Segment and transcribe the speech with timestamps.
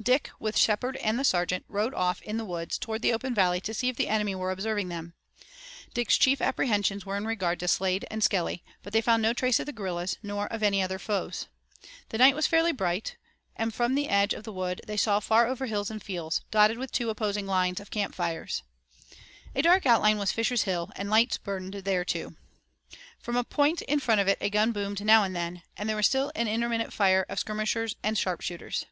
[0.00, 3.60] Dick with Shepard and the sergeant rode off in the woods towards the open valley
[3.62, 5.14] to see if the enemy were observing them.
[5.92, 9.58] Dick's chief apprehensions were in regard to Slade and Skelly, but they found no trace
[9.58, 11.48] of the guerrillas, nor of any other foes.
[12.10, 13.16] The night was fairly bright,
[13.56, 16.78] and from the edge of the wood they saw far over hills and fields, dotted
[16.78, 18.62] with two opposing lines of camp fires.
[19.52, 22.36] A dark outline was Fisher's Hill, and lights burned there too.
[23.18, 25.96] From a point in front of it a gun boomed now and then, and there
[25.96, 28.86] was still an intermittent fire of skirmishers and sharpshooters.